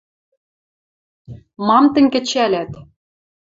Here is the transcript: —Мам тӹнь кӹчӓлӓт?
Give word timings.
—Мам 1.67 1.85
тӹнь 1.93 2.11
кӹчӓлӓт? 2.13 2.71